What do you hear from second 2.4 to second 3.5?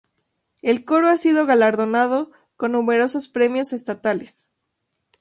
con numerosos